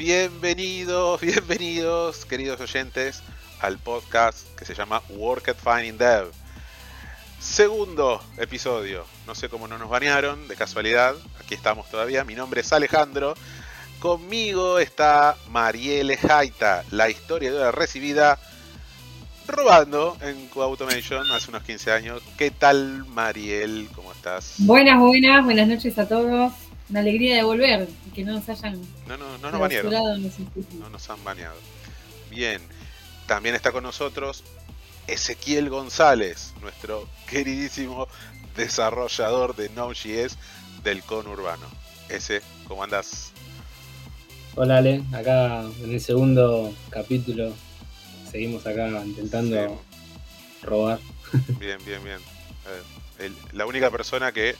[0.00, 3.22] Bienvenidos, bienvenidos, queridos oyentes,
[3.60, 6.30] al podcast que se llama Work at Finding Dev.
[7.38, 9.04] Segundo episodio.
[9.26, 11.14] No sé cómo no nos banearon, de casualidad.
[11.38, 12.24] Aquí estamos todavía.
[12.24, 13.34] Mi nombre es Alejandro.
[13.98, 18.38] Conmigo está Marielle Jaita, la historia de la recibida
[19.46, 22.22] robando en Co-Automation hace unos 15 años.
[22.38, 23.90] ¿Qué tal, Mariel?
[23.94, 24.54] ¿Cómo estás?
[24.60, 26.69] Buenas, buenas, buenas noches a todos.
[26.90, 28.80] Una alegría de volver y que no nos hayan.
[29.06, 30.30] No, no, no nos banearon.
[30.78, 31.56] No nos han baneado.
[32.30, 32.60] Bien.
[33.26, 34.42] También está con nosotros
[35.06, 38.08] Ezequiel González, nuestro queridísimo
[38.56, 40.36] desarrollador de Node.js
[40.82, 41.66] del conurbano.
[42.08, 43.30] Ese, ¿cómo andas?
[44.56, 47.54] Hola Ale, acá en el segundo capítulo
[48.30, 49.80] seguimos acá intentando
[50.62, 50.98] robar.
[51.60, 52.18] Bien, bien, bien.
[53.20, 54.56] Eh, la única persona que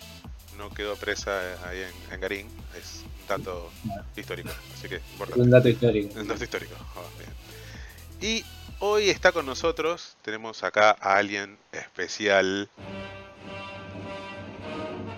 [0.60, 1.82] no quedó presa ahí
[2.12, 2.46] en, Garín
[2.78, 3.70] es un dato
[4.14, 5.40] histórico, así que importante.
[5.40, 6.20] Un dato histórico.
[6.20, 6.74] Un dato histórico.
[6.96, 8.44] Oh, y
[8.80, 12.68] hoy está con nosotros, tenemos acá a alguien especial.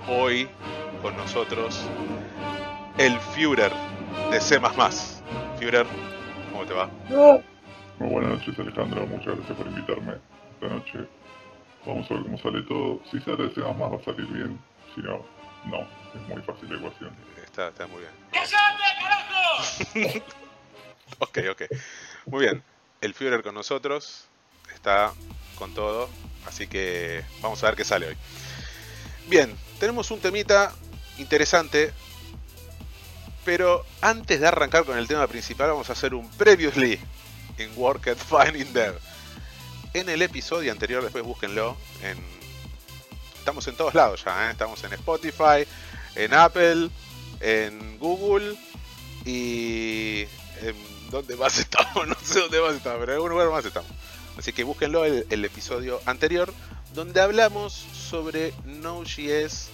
[0.08, 0.48] Hoy
[1.02, 1.80] con nosotros
[2.98, 3.72] el Führer
[4.30, 4.60] de C++.
[5.58, 5.86] Führer,
[6.52, 6.88] ¿cómo te va?
[7.98, 10.14] Muy buenas noches Alejandro, muchas gracias por invitarme
[10.54, 11.08] esta noche.
[11.84, 13.00] Vamos a ver cómo sale todo.
[13.10, 14.58] Si sale de C++ va a salir bien,
[14.94, 15.24] si no,
[15.64, 15.80] no.
[16.14, 17.10] Es muy fácil la ecuación.
[17.44, 18.12] Está, está muy bien.
[19.00, 20.22] carajo!
[21.18, 21.62] ok, ok.
[22.26, 22.62] Muy bien.
[23.00, 24.26] El Führer con nosotros.
[24.74, 25.12] Está
[25.56, 26.08] con todo.
[26.46, 28.16] Así que vamos a ver qué sale hoy.
[29.28, 30.72] Bien, tenemos un temita
[31.18, 31.92] interesante
[33.44, 36.98] pero antes de arrancar con el tema principal, vamos a hacer un previously
[37.58, 38.98] en Work at Finding Dev.
[39.94, 41.76] En el episodio anterior, después búsquenlo.
[42.02, 42.41] En...
[43.42, 44.52] Estamos en todos lados ya, ¿eh?
[44.52, 45.66] estamos en Spotify,
[46.14, 46.90] en Apple,
[47.40, 48.54] en Google
[49.24, 50.28] y.
[50.60, 50.76] En...
[51.10, 52.06] ¿Dónde más estamos?
[52.06, 53.90] No sé dónde más estamos, pero en algún lugar más estamos.
[54.38, 56.54] Así que búsquenlo el, episodio anterior,
[56.94, 59.70] donde hablamos sobre Node.js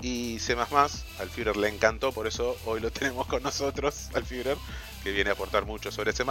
[0.00, 0.54] y C++.
[0.54, 4.56] Al Führer le encantó, por eso hoy lo tenemos con nosotros, al Führer,
[5.04, 6.24] que viene a aportar mucho sobre C++.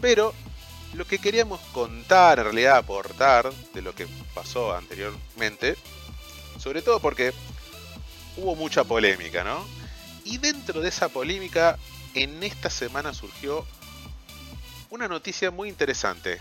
[0.00, 0.32] Pero
[0.94, 5.76] lo que queríamos contar, en realidad aportar de lo que pasó anteriormente,
[6.58, 7.32] sobre todo porque
[8.36, 9.66] hubo mucha polémica, ¿no?
[10.24, 11.78] Y dentro de esa polémica,
[12.14, 13.66] en esta semana surgió
[14.90, 16.38] una noticia muy interesante.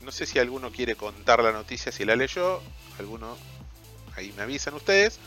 [0.00, 2.60] No sé si alguno quiere contar la noticia, si la leyó,
[2.98, 3.36] alguno
[4.16, 5.18] ahí me avisan ustedes.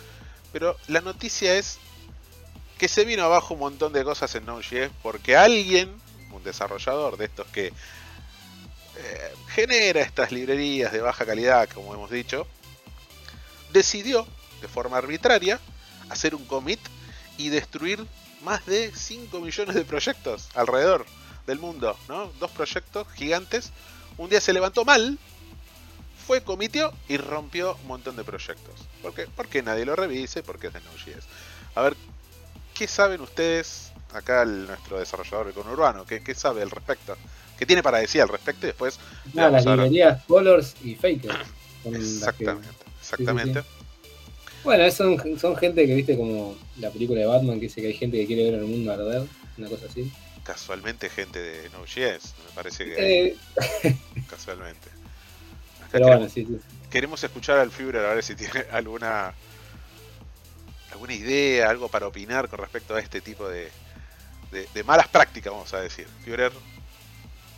[0.51, 1.77] Pero la noticia es
[2.77, 5.93] que se vino abajo un montón de cosas en Node.js porque alguien,
[6.31, 7.73] un desarrollador de estos que
[8.97, 12.47] eh, genera estas librerías de baja calidad, como hemos dicho,
[13.71, 14.27] decidió
[14.61, 15.59] de forma arbitraria
[16.09, 16.79] hacer un commit
[17.37, 18.05] y destruir
[18.41, 21.05] más de 5 millones de proyectos alrededor
[21.45, 22.27] del mundo, ¿no?
[22.39, 23.71] Dos proyectos gigantes.
[24.17, 25.17] Un día se levantó mal
[26.27, 28.81] fue, comitió y rompió un montón de proyectos.
[29.01, 29.27] ¿Por qué?
[29.33, 31.23] Porque nadie lo revise, porque es de Node.js.
[31.73, 31.95] A ver,
[32.73, 36.05] ¿qué saben ustedes acá nuestro desarrollador Urbano?
[36.05, 37.15] ¿Qué, ¿Qué sabe al respecto?
[37.57, 38.65] ¿Qué tiene para decir al respecto?
[38.65, 38.99] Y después.
[39.33, 41.31] las librerías Colors y Faker.
[41.85, 42.67] Exactamente,
[42.99, 43.63] exactamente.
[44.63, 47.93] Bueno, son, son gente que viste como la película de Batman que dice que hay
[47.93, 49.23] gente que quiere ver el mundo arder,
[49.57, 50.11] una cosa así.
[50.43, 53.27] Casualmente gente de Node.js, me parece que.
[53.27, 53.37] Eh.
[54.29, 54.89] Casualmente.
[56.89, 59.33] Queremos escuchar al Führer a ver si tiene alguna
[60.91, 63.69] alguna idea, algo para opinar con respecto a este tipo de,
[64.51, 66.07] de, malas prácticas, vamos a decir.
[66.25, 66.51] Führer.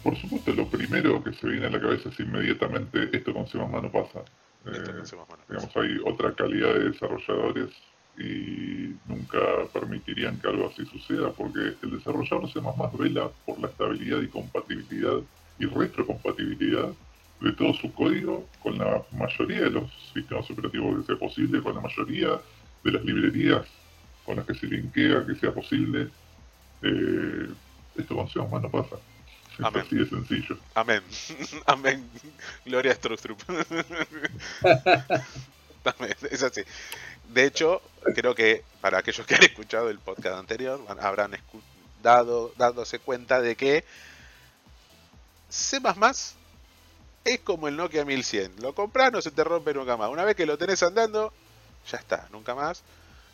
[0.03, 3.57] Por supuesto, lo primero que se viene a la cabeza es inmediatamente esto con C++
[3.57, 4.19] no pasa.
[4.65, 5.03] Eh,
[5.49, 7.69] digamos, hay otra calidad de desarrolladores
[8.17, 9.39] y nunca
[9.73, 12.59] permitirían que algo así suceda porque el desarrollador C++
[12.97, 15.19] vela por la estabilidad y compatibilidad
[15.59, 16.89] y retrocompatibilidad
[17.41, 21.75] de todo su código con la mayoría de los sistemas operativos que sea posible, con
[21.75, 22.39] la mayoría
[22.83, 23.65] de las librerías
[24.25, 26.07] con las que se linkea que sea posible.
[26.83, 27.49] Eh,
[27.97, 28.97] esto con C no pasa.
[29.59, 30.57] Es así de sencillo.
[30.73, 31.01] Amén.
[31.65, 32.09] Amén.
[32.65, 33.39] Gloria a Strustrup.
[36.31, 36.61] es así.
[37.33, 37.81] De hecho,
[38.15, 41.37] creo que para aquellos que han escuchado el podcast anterior, habrán
[42.01, 43.83] dado, dándose cuenta de que
[45.49, 45.79] C
[47.25, 48.61] es como el Nokia 1100.
[48.61, 50.09] Lo compras, no se te rompe nunca más.
[50.09, 51.33] Una vez que lo tenés andando,
[51.91, 52.81] ya está, nunca más.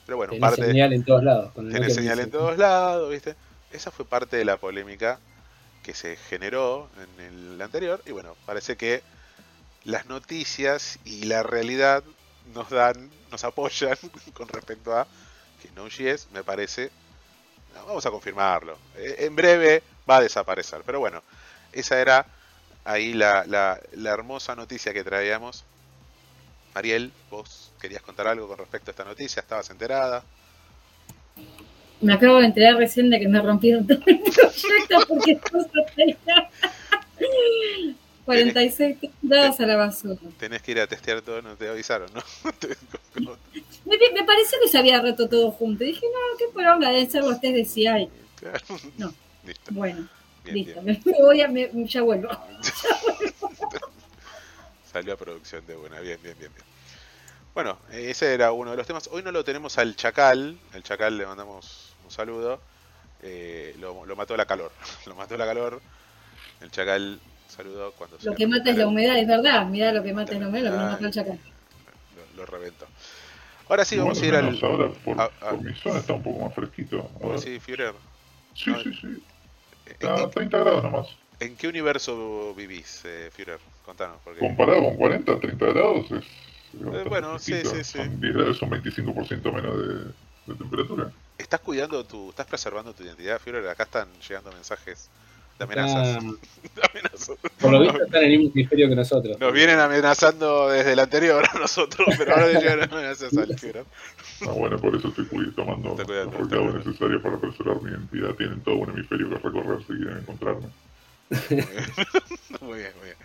[0.05, 0.65] Pero bueno, parte.
[0.65, 1.53] señal en todos lados.
[1.53, 3.35] Tenés señal en todos lados, ¿viste?
[3.71, 5.19] Esa fue parte de la polémica
[5.85, 8.01] que se generó en el anterior.
[8.07, 9.03] Y bueno, parece que
[9.83, 12.03] las noticias y la realidad
[12.55, 13.95] nos dan, nos apoyan
[14.33, 15.05] con respecto a
[15.61, 16.89] que Node.js me parece
[17.85, 18.79] vamos a confirmarlo.
[18.95, 20.81] Eh, en breve va a desaparecer.
[20.83, 21.21] Pero bueno,
[21.71, 22.25] esa era
[22.83, 25.65] ahí la, la, la hermosa noticia que traíamos.
[26.73, 30.23] Mariel, vos querías contar algo con respecto a esta noticia, ¿estabas enterada?
[32.01, 35.39] Me acabo de enterar recién de que me rompieron todo el proyecto porque
[38.25, 40.15] 46 dados a la basura.
[40.37, 42.21] Tenés que ir a testear todo, no te avisaron, ¿no?
[43.85, 45.83] me, me, pareció que se había roto todo junto.
[45.83, 48.09] dije, no, qué poronga, deben ser los test de CI.
[48.97, 49.13] No.
[49.45, 49.71] Listo.
[49.73, 50.07] Bueno,
[50.43, 50.81] listo.
[50.83, 52.29] Me, voy a, me, ya vuelvo.
[54.91, 56.65] Salió a producción de buena, bien, bien, bien, bien.
[57.53, 59.07] Bueno, ese era uno de los temas.
[59.11, 60.57] Hoy no lo tenemos al Chacal.
[60.73, 62.59] El Chacal le mandamos un saludo.
[63.21, 64.71] Eh, lo, lo, mató la calor.
[65.05, 65.81] Lo mató la calor.
[66.61, 69.65] El Chacal saludó cuando Lo que mata es la humedad, es verdad.
[69.65, 71.39] Mira lo que mata es la humedad, lo que mata el Chacal.
[72.15, 72.85] Lo, lo reventó.
[73.67, 74.59] Ahora sí, vamos a ir al.
[74.61, 75.49] Ahora por, a, a...
[75.49, 77.09] por mi zona está un poco más fresquito.
[77.37, 77.93] Sí, Führer.
[78.53, 79.23] Sí, sí, sí.
[79.85, 81.07] Está a 30 grados nomás.
[81.39, 83.59] ¿En qué universo vivís, eh, Führer?
[83.85, 84.17] Contanos.
[84.23, 84.39] Porque...
[84.39, 86.23] Comparado con 40, 30 grados es.
[86.23, 87.97] Eh, bueno, sí, sí, sí.
[87.97, 91.11] Son 10 grados, son 25% menos de, de, temperatura.
[91.37, 92.29] ¿Estás cuidando tu.
[92.29, 93.67] estás preservando tu identidad, Führer?
[93.67, 95.09] Acá están llegando mensajes
[95.57, 96.17] de amenazas.
[96.17, 96.19] Ah,
[96.75, 97.37] de amenazas.
[97.59, 99.39] Por lo visto están en el mismo hemisferio que nosotros.
[99.39, 103.85] Nos vienen amenazando desde el anterior a nosotros, pero ahora le llegan amenazas al Führer.
[104.41, 108.33] Ah, bueno, por eso estoy tomando los recados necesarios para preservar mi identidad.
[108.35, 110.67] Tienen todo un hemisferio que recorrer si quieren encontrarme.
[112.61, 113.17] muy bien, muy bien.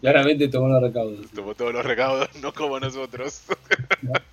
[0.00, 1.30] Claramente tomó los recaudos.
[1.32, 3.42] Tomó todos los recaudos, no como nosotros.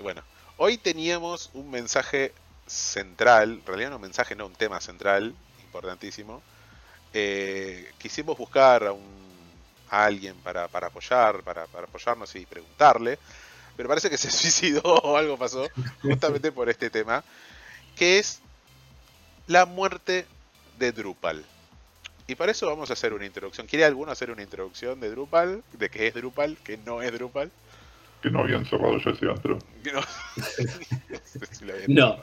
[0.00, 0.22] bueno,
[0.58, 2.34] hoy teníamos un mensaje
[2.66, 5.34] central, en realidad no un mensaje, no un tema central,
[5.64, 6.42] importantísimo.
[7.14, 9.18] Eh, quisimos buscar a, un,
[9.88, 13.18] alguien para, para apoyar, para, para, apoyarnos y preguntarle,
[13.76, 15.66] pero parece que se suicidó o algo pasó
[16.02, 17.24] justamente por este tema,
[17.96, 18.40] que es
[19.46, 20.26] la muerte
[20.78, 21.44] de Drupal.
[22.26, 23.66] Y para eso vamos a hacer una introducción.
[23.66, 25.64] ¿Quiere alguno hacer una introducción de Drupal?
[25.72, 26.58] ¿De qué es Drupal?
[26.62, 27.50] ¿Qué no es Drupal?
[28.22, 29.58] Que no habían cerrado ya ese antro.
[31.86, 31.86] no.
[31.88, 32.16] no.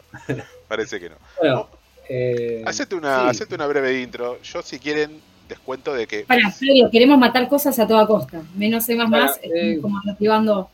[0.68, 1.16] Parece que no.
[1.40, 1.70] Bueno,
[2.10, 3.30] eh, hacete, una, sí.
[3.30, 4.42] hacete una breve intro.
[4.42, 6.22] Yo, si quieren, descuento de que.
[6.24, 8.44] Para, Flavio, queremos matar cosas a toda costa.
[8.56, 10.70] Menos C, más, más, eh, como activando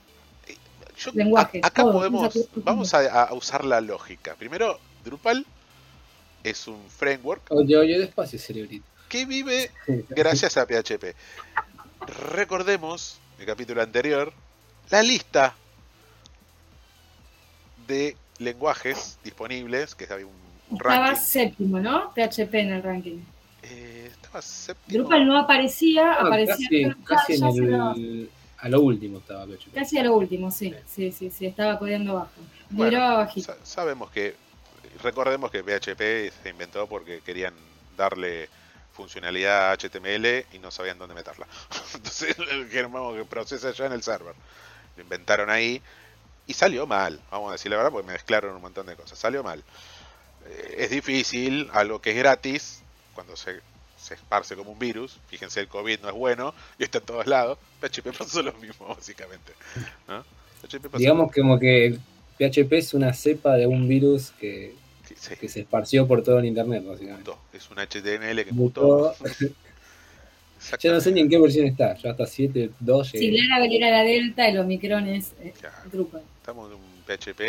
[0.98, 1.12] yo.
[1.38, 2.50] A, acá todo, podemos.
[2.56, 4.36] Vamos a, a usar la lógica.
[4.36, 5.46] Primero, Drupal
[6.44, 7.44] es un framework.
[7.50, 9.70] Oye, oye, despacio, cerebrito que vive
[10.10, 11.14] gracias a PHP.
[12.32, 14.32] Recordemos, el capítulo anterior,
[14.92, 15.56] la lista
[17.88, 20.34] de lenguajes disponibles, que había un,
[20.70, 21.22] un Estaba ranking.
[21.22, 22.14] séptimo, ¿no?
[22.14, 23.20] PHP en el ranking.
[23.64, 25.04] Eh, estaba séptimo.
[25.04, 29.74] Drupal no aparecía, no, aparecía casi, casi en el, a lo último estaba PHP.
[29.74, 32.32] Casi a lo último, sí, sí, sí, sí, estaba codeando bajo.
[32.70, 33.56] Bueno, bajito.
[33.64, 34.36] Sabemos que,
[35.04, 37.54] recordemos que PHP se inventó porque querían
[37.98, 38.50] darle
[38.94, 41.48] funcionalidad HTML y no sabían dónde meterla.
[41.96, 42.36] Entonces
[42.66, 44.36] dijeron, vamos, que procesa ya en el server.
[44.98, 45.82] Lo inventaron ahí
[46.48, 49.18] y salió mal, vamos a decir la verdad, porque me mezclaron un montón de cosas.
[49.18, 49.64] Salió mal.
[50.48, 52.82] Eh, es difícil, algo que es gratis,
[53.14, 53.60] cuando se,
[53.98, 55.20] se esparce como un virus.
[55.28, 57.58] Fíjense, el COVID no es bueno y está en todos lados.
[57.80, 59.54] PHP pasó lo mismo, básicamente.
[60.08, 60.24] ¿no?
[60.98, 61.98] Digamos como que
[62.38, 64.80] PHP es una cepa de un virus que
[65.18, 65.36] Sí.
[65.36, 67.30] que se esparció por todo el internet, básicamente.
[67.30, 67.40] Mutó.
[67.52, 69.14] Es un HTML que mutó.
[70.80, 73.06] ya no sé ni en qué versión está, ya hasta 7.2.
[73.06, 75.76] Sí, Laravel era la Delta y los micrones eh, claro.
[75.92, 76.24] Drupal.
[76.38, 77.42] Estamos en un PHP,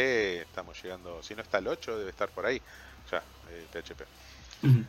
[0.42, 2.60] estamos llegando, si no está el 8, debe estar por ahí,
[3.10, 3.18] ya,
[3.50, 4.02] eh, PHP.
[4.62, 4.84] Uh -huh.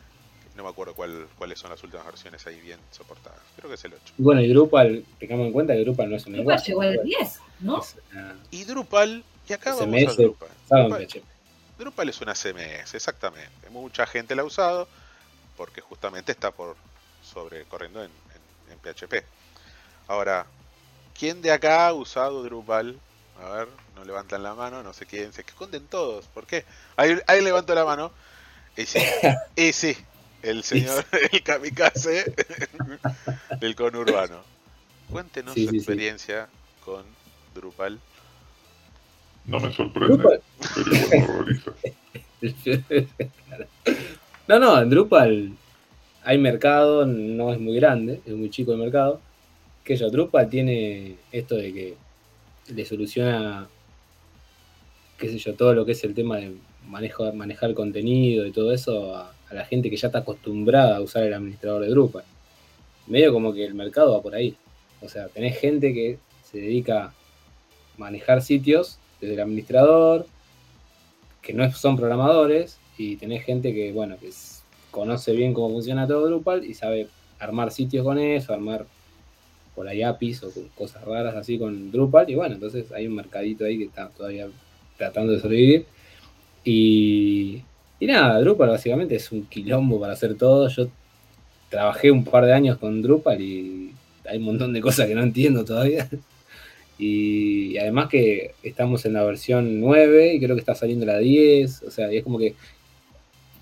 [0.56, 3.40] No me acuerdo cuál, cuáles son las últimas versiones ahí bien soportadas.
[3.56, 4.14] Creo que es el 8.
[4.18, 7.40] Bueno, y Drupal, tengamos en cuenta que Drupal no es un Drupal llegó al 10,
[7.60, 7.82] ¿no?
[8.12, 8.36] Una...
[8.52, 10.48] Y Drupal, y acá vamos a Drupal.
[10.70, 11.08] Drupal,
[11.78, 13.68] Drupal es una CMS, exactamente.
[13.70, 14.88] Mucha gente la ha usado
[15.56, 16.76] porque justamente está por
[17.34, 18.10] sobre corriendo en,
[18.68, 19.24] en, en, PHP.
[20.06, 20.46] Ahora,
[21.18, 22.98] ¿quién de acá ha usado Drupal?
[23.42, 26.26] A ver, no levantan la mano, no sé quién, se esconden todos.
[26.28, 26.64] ¿Por qué?
[26.96, 28.12] Ahí, ahí levanto la mano.
[28.76, 29.04] Ese,
[29.56, 29.96] ese
[30.42, 32.32] el señor, el kamikaze
[33.60, 34.42] del conurbano.
[35.10, 36.82] Cuéntenos sí, su experiencia sí.
[36.84, 37.04] con
[37.54, 38.00] Drupal.
[39.46, 40.40] No me sorprende,
[40.74, 40.90] pero
[44.46, 45.56] No, no, en Drupal
[46.24, 49.20] hay mercado, no es muy grande, es muy chico el mercado.
[49.84, 51.94] Que yo, Drupal tiene esto de que
[52.74, 53.68] le soluciona,
[55.18, 56.54] qué sé yo, todo lo que es el tema de
[56.88, 61.00] manejo, manejar contenido y todo eso a, a la gente que ya está acostumbrada a
[61.02, 62.24] usar el administrador de Drupal.
[63.06, 64.56] Medio como que el mercado va por ahí.
[65.02, 67.14] O sea, tenés gente que se dedica a
[67.98, 70.26] manejar sitios desde el administrador,
[71.42, 74.28] que no son programadores y tenés gente que, bueno, que
[74.94, 77.08] conoce bien cómo funciona todo Drupal y sabe
[77.40, 78.86] armar sitios con eso, armar
[79.74, 82.30] por ahí APIs o cosas raras así con Drupal.
[82.30, 84.46] Y bueno, entonces hay un mercadito ahí que está todavía
[84.96, 85.86] tratando de sobrevivir.
[86.62, 87.62] Y,
[87.98, 90.68] y nada, Drupal básicamente es un quilombo para hacer todo.
[90.68, 90.86] Yo
[91.70, 93.92] trabajé un par de años con Drupal y
[94.30, 96.08] hay un montón de cosas que no entiendo todavía.
[96.96, 101.82] Y, además que estamos en la versión 9 y creo que está saliendo la 10.
[101.82, 102.54] O sea, es como que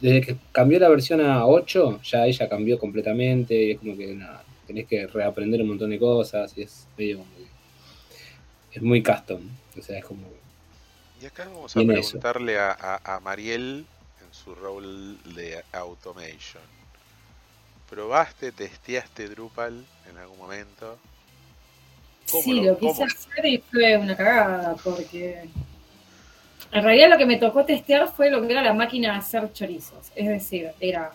[0.03, 3.55] desde que cambió la versión a 8, ya ella cambió completamente.
[3.55, 7.19] Y es como que nada, tenés que reaprender un montón de cosas y es medio
[7.19, 7.47] muy,
[8.73, 9.41] es muy custom.
[9.79, 10.27] O sea, es como.
[11.21, 13.87] Y acá vamos a preguntarle a, a, Mariel
[14.21, 16.65] en su rol de automation.
[17.89, 20.99] ¿Probaste, testeaste Drupal en algún momento?
[22.25, 25.49] Sí, lo, quise hacer y fue una cagada, porque
[26.73, 29.53] en realidad lo que me tocó testear fue lo que era la máquina de hacer
[29.53, 30.11] chorizos.
[30.15, 31.13] Es decir, era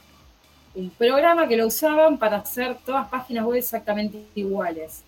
[0.76, 5.02] un programa que lo usaban para hacer todas páginas web exactamente iguales.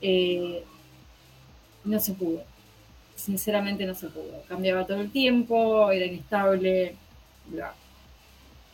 [0.00, 0.64] Eh,
[1.84, 2.44] no se pudo.
[3.16, 4.42] Sinceramente no se pudo.
[4.48, 6.94] Cambiaba todo el tiempo, era inestable.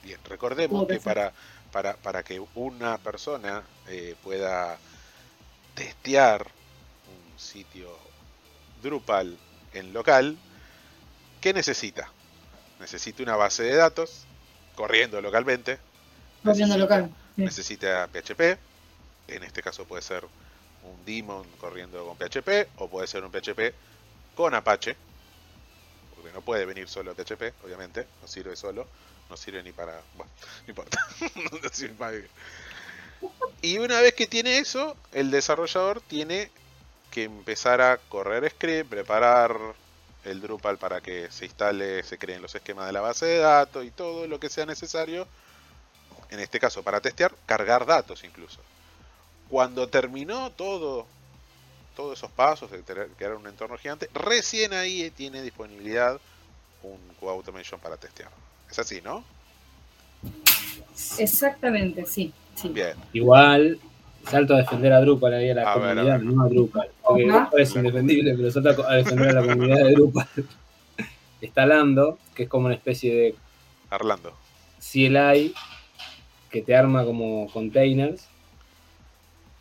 [0.02, 1.32] Bien, recordemos que para,
[1.72, 4.76] para, para, que una persona eh, pueda
[5.74, 7.88] testear un sitio
[8.82, 9.38] Drupal
[9.72, 10.36] en local,
[11.40, 12.10] ¿qué necesita?
[12.80, 14.24] Necesita una base de datos
[14.74, 15.78] corriendo localmente.
[16.44, 17.10] Corriendo local.
[17.36, 18.58] Necesita PHP.
[19.28, 20.24] En este caso puede ser
[20.84, 23.74] un daemon corriendo con PHP o puede ser un PHP
[24.34, 24.96] con Apache.
[26.14, 28.06] Porque no puede venir solo PHP, obviamente.
[28.22, 28.86] No sirve solo.
[29.28, 30.00] No sirve ni para...
[30.16, 30.30] Bueno,
[30.66, 30.98] no importa.
[31.62, 32.16] no sirve para
[33.60, 36.50] y una vez que tiene eso, el desarrollador tiene
[37.10, 39.56] que empezar a correr script, preparar
[40.28, 43.84] el Drupal para que se instale, se creen los esquemas de la base de datos
[43.84, 45.26] y todo lo que sea necesario.
[46.30, 48.60] En este caso, para testear, cargar datos incluso.
[49.48, 51.06] Cuando terminó todo,
[51.96, 56.20] todos esos pasos de crear un entorno gigante, recién ahí tiene disponibilidad
[56.82, 58.30] un QAutomation para testear.
[58.70, 59.24] Es así, ¿no?
[61.18, 62.32] Exactamente, sí.
[63.12, 63.80] Igual,
[64.30, 66.88] salto a defender a Drupal ahí a la comunidad, no a Drupal.
[67.02, 70.28] Porque Drupal es indefendible, pero salto a defender a la comunidad de Drupal.
[71.40, 73.34] Está Lando, que es como una especie de.
[73.90, 74.32] Arlando.
[74.80, 75.54] CLI
[76.50, 78.26] que te arma como containers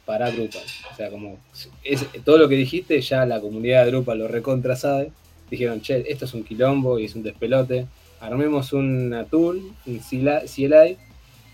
[0.05, 0.63] para Drupal.
[0.91, 1.37] O sea, como
[1.83, 5.11] es, todo lo que dijiste, ya la comunidad de Drupal lo recontra sabe.
[5.49, 7.87] Dijeron, che, esto es un quilombo y es un despelote.
[8.19, 10.97] Armemos una tool, un CLI,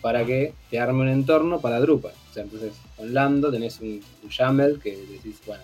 [0.03, 2.12] para que te arme un entorno para Drupal.
[2.29, 5.63] O sea, entonces con Lando tenés un, YAML que decís, bueno,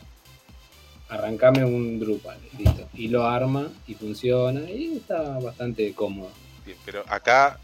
[1.09, 2.87] arrancame un Drupal, listo.
[2.93, 6.31] Y lo arma y funciona y está bastante cómodo.
[6.65, 7.59] Bien, pero acá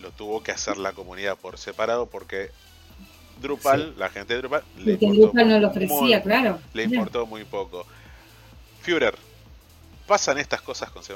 [0.00, 2.50] lo tuvo que hacer la comunidad por separado porque
[3.40, 6.58] Drupal, la gente de Drupal, le Drupal no lo ofrecía, claro.
[6.74, 7.86] Le importó muy poco.
[8.80, 9.14] Führer,
[10.08, 11.14] ¿pasan estas cosas con C++?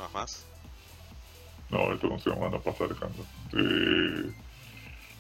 [1.71, 3.25] No, esto con C++ no pasa, Alejandro.
[3.53, 4.33] Eh,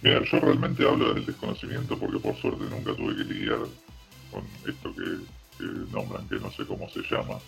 [0.02, 3.58] Mira, yo realmente hablo del desconocimiento porque por suerte nunca tuve que lidiar
[4.30, 7.38] con esto que, nombran, que no sé cómo se llama.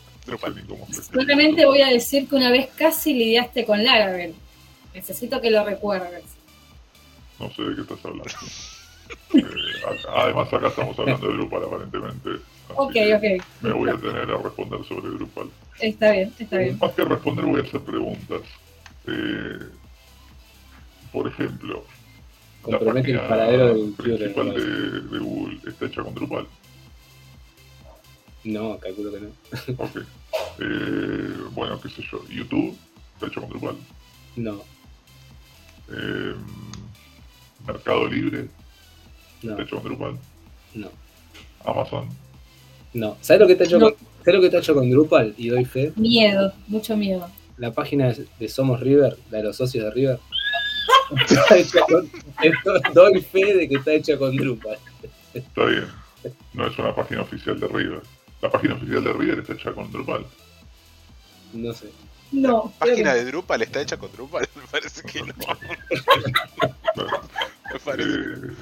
[1.10, 4.34] Solamente voy a decir que una vez casi lidiaste con Laravel.
[4.94, 6.24] Necesito que lo recuerdes.
[7.38, 8.24] No sé de qué estás hablando.
[9.34, 9.42] Eh,
[10.14, 12.30] además acá estamos hablando de Drupal aparentemente.
[12.74, 13.44] Ok, ok.
[13.62, 15.48] Me voy a tener a responder sobre Drupal.
[15.80, 16.78] Está bien, está bien.
[16.78, 18.42] Más que responder voy a hacer preguntas.
[19.06, 19.58] Eh,
[21.12, 21.84] por ejemplo,
[22.62, 26.46] compromete el paradero del principal de, de, Google está hecha con Drupal.
[28.44, 29.28] No, calculo que no.
[29.84, 29.96] ok.
[30.60, 32.24] Eh, bueno, qué sé yo.
[32.28, 32.76] YouTube
[33.14, 33.76] está hecho con Drupal.
[34.36, 34.62] No.
[35.90, 36.34] Eh,
[37.66, 38.48] Mercado Libre
[39.42, 39.50] no.
[39.52, 40.18] está hecho con Drupal.
[40.74, 40.90] No.
[41.64, 42.08] Amazon.
[42.94, 43.16] No.
[43.20, 45.34] ¿Sabes lo que está hecho con, ¿sabes lo que está hecho con Drupal?
[45.36, 45.92] Y doy fe.
[45.96, 47.28] Miedo, mucho miedo.
[47.56, 50.20] La página de Somos River, la de los socios de River
[52.94, 54.78] doy fe de que está hecha con Drupal.
[55.34, 55.86] Está bien.
[56.52, 58.02] No es una página oficial de River.
[58.42, 60.26] La página oficial de River está hecha con Drupal.
[61.52, 61.90] No sé.
[62.32, 62.72] No.
[62.80, 64.46] ¿La página de Drupal está hecha con Drupal?
[64.54, 65.34] Me parece que no.
[67.72, 68.10] Me parece.
[68.10, 68.52] Eh,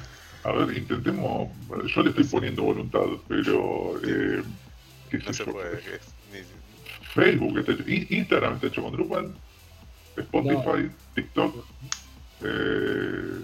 [0.43, 1.49] a ver, intentemos.
[1.93, 3.99] Yo le estoy poniendo voluntad, pero.
[4.03, 4.43] Eh,
[5.25, 5.79] no se puede.
[7.13, 7.83] Facebook está hecho.
[7.87, 9.33] Instagram está hecho con Drupal.
[10.15, 11.65] Spotify, TikTok.
[12.43, 13.41] Eh,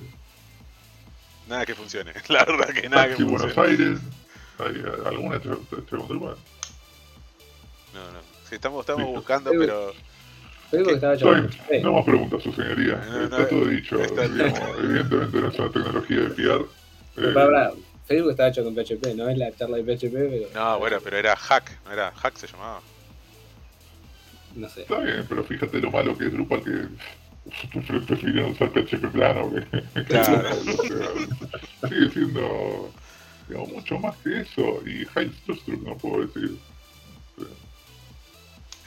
[1.48, 3.54] nada que funcione, la verdad que nada que funcione.
[3.54, 4.00] Buenos Aires,
[4.60, 5.58] ¿hay alguna te, No,
[6.12, 6.38] no.
[8.48, 9.94] Sí, estamos, estamos buscando, pero.
[10.70, 11.84] Facebook estaba hecho con PHP.
[11.84, 13.02] No más preguntas, su señoría.
[13.24, 14.02] está todo dicho.
[14.02, 16.62] evidentemente no es una tecnología de fiar.
[17.18, 17.34] Eh,
[18.08, 20.48] Facebook estaba hecho con PHP, no es la charla de PHP, pero.
[20.54, 22.82] No, bueno, pero era hack, no era hack se llamaba.
[24.56, 24.82] No sé.
[24.82, 26.88] Está bien, pero fíjate lo malo que es Drupal que
[28.08, 29.52] prefirieron usar PHP plano.
[29.52, 30.04] Que...
[30.06, 30.56] Claro.
[31.90, 32.92] sigue siendo
[33.48, 34.82] digamos, mucho más que eso.
[34.88, 35.32] Y High
[35.84, 36.58] no puedo decir.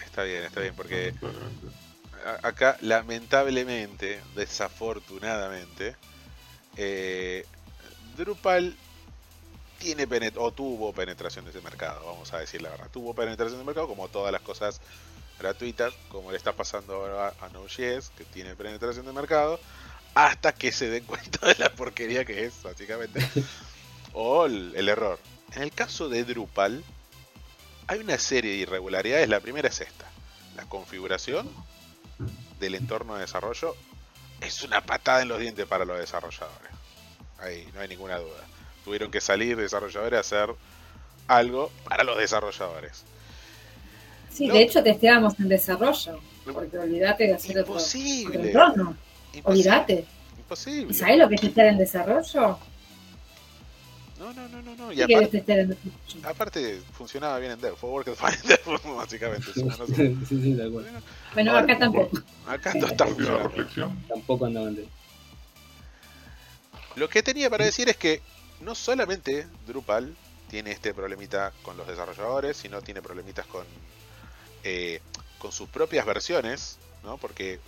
[0.05, 1.15] Está bien, está bien, porque
[2.43, 5.95] acá lamentablemente, desafortunadamente,
[6.77, 7.45] eh,
[8.17, 8.75] Drupal
[9.79, 12.89] tiene o tuvo penetración de ese mercado, vamos a decir la verdad.
[12.91, 14.81] Tuvo penetración de mercado como todas las cosas
[15.39, 19.61] gratuitas, como le está pasando ahora a Node.js, que tiene penetración de mercado,
[20.15, 23.21] hasta que se den cuenta de la porquería que es, básicamente,
[24.13, 25.19] o el, el error.
[25.53, 26.83] En el caso de Drupal,
[27.87, 29.29] hay una serie de irregularidades.
[29.29, 30.07] La primera es esta.
[30.57, 31.49] La configuración
[32.59, 33.77] del entorno de desarrollo
[34.41, 36.71] es una patada en los dientes para los desarrolladores.
[37.39, 38.45] Ahí no hay ninguna duda.
[38.85, 40.55] Tuvieron que salir desarrolladores a hacer
[41.29, 43.05] algo para los desarrolladores.
[44.37, 46.21] Sí, de hecho testeábamos en desarrollo.
[46.45, 48.37] Porque olvídate de hacer Imposible.
[48.37, 48.97] otro, entorno.
[49.45, 50.05] Olvídate.
[50.37, 50.93] Imposible.
[50.93, 52.59] ¿Y sabes lo que es testear en desarrollo?
[54.19, 54.77] No, no, no, no.
[54.77, 54.93] no.
[54.93, 55.45] Y aparte,
[56.23, 57.77] aparte, funcionaba bien en Dev.
[57.77, 59.53] Fue Worked Fine en Dev, básicamente.
[59.55, 60.89] sí, sí, de acuerdo.
[61.33, 62.19] Bueno, acá tampoco.
[62.47, 64.03] Acá no está reflexión.
[64.07, 64.87] Tampoco andaba en Dev.
[66.95, 68.21] Lo que tenía para decir es que
[68.61, 70.15] no solamente Drupal
[70.49, 73.65] tiene este problemita con los desarrolladores, sino tiene problemitas con,
[74.69, 75.01] eh,
[75.39, 77.19] con sus propias versiones, ¿no?
[77.19, 77.61] Porque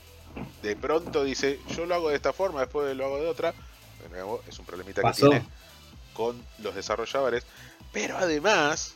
[0.62, 3.55] de pronto dice, yo lo hago de esta forma, después lo hago de otra.
[4.02, 5.43] De nuevo, es un problemita que tiene
[6.12, 7.47] con los desarrolladores,
[7.93, 8.95] pero además...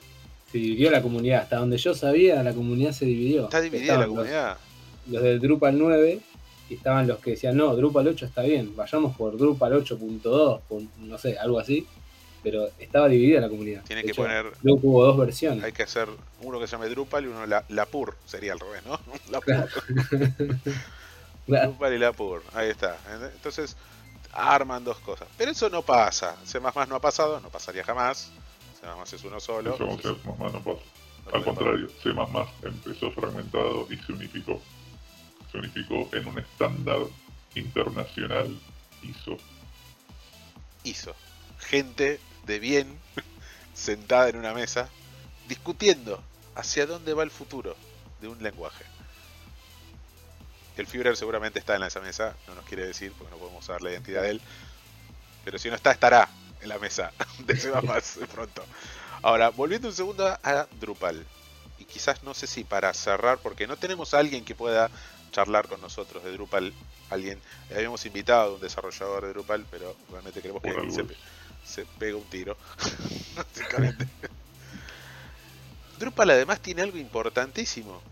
[0.51, 3.45] Se dividió la comunidad, hasta donde yo sabía, la comunidad se dividió.
[3.45, 4.59] Está dividida la comunidad.
[5.07, 6.21] Los, del Drupal 9
[6.69, 10.61] y estaban los que decían, no, Drupal 8 está bien, vayamos por Drupal 8.2,
[10.99, 11.87] no sé, algo así.
[12.43, 13.83] Pero estaba dividida la comunidad.
[13.85, 14.53] Tiene que poner.
[14.63, 15.65] Luego hubo dos versiones.
[15.65, 16.09] Hay que hacer
[16.41, 18.99] uno que se llame Drupal y uno la, la Pur, sería al revés, ¿no?
[19.31, 19.69] La Pur.
[21.47, 22.97] Drupal y la Pur, ahí está.
[23.35, 23.77] Entonces,
[24.33, 25.29] arman dos cosas.
[25.37, 26.37] Pero eso no pasa.
[26.45, 28.31] C no ha pasado, no pasaría jamás.
[29.05, 29.75] C es uno solo.
[29.75, 30.59] Eso C no pasa.
[31.33, 32.11] Al contrario, C
[32.63, 34.61] empezó fragmentado y se unificó.
[35.51, 36.99] Se unificó en un estándar
[37.55, 38.59] internacional
[39.03, 39.37] ISO.
[40.85, 41.15] ISO.
[41.59, 42.99] Gente de bien
[43.75, 44.89] sentada en una mesa
[45.49, 46.23] discutiendo
[46.55, 47.77] hacia dónde va el futuro
[48.21, 48.85] de un lenguaje.
[50.77, 53.83] El Führer seguramente está en esa mesa, no nos quiere decir porque no podemos saber
[53.83, 54.41] la identidad de él.
[55.45, 56.29] Pero si no está, estará
[56.61, 57.13] en la mesa
[57.47, 58.65] de Seba más pronto.
[59.23, 61.25] Ahora, volviendo un segundo a Drupal.
[61.79, 64.91] Y quizás no sé si para cerrar, porque no tenemos a alguien que pueda
[65.33, 66.73] charlar con nosotros de Drupal.
[67.11, 71.05] Alguien, habíamos invitado a un desarrollador de Drupal, pero realmente queremos que se,
[71.65, 72.57] se pegue un tiro.
[73.37, 74.07] Básicamente.
[75.99, 78.03] Drupal además tiene algo importantísimo.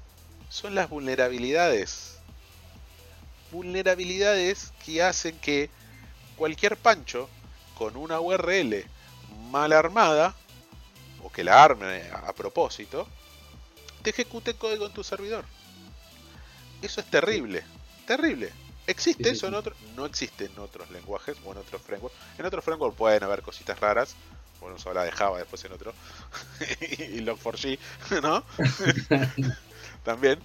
[0.49, 2.21] Son las vulnerabilidades
[3.51, 5.71] vulnerabilidades que hacen que
[6.37, 7.29] cualquier pancho
[7.75, 8.85] con una URL
[9.51, 10.35] mal armada
[11.23, 13.09] o que la arme a propósito
[14.03, 15.45] te ejecute código en tu servidor.
[16.81, 17.63] Eso es terrible,
[18.07, 18.53] terrible.
[18.91, 19.79] ¿Existe eso en otros?
[19.97, 22.17] No existe en otros lenguajes o en otros frameworks.
[22.39, 24.17] En otros frameworks pueden haber cositas raras.
[24.61, 25.95] Bueno, se habla de Java después en otro.
[26.81, 27.79] y Log4j,
[28.23, 28.45] ¿no?
[30.05, 30.41] También.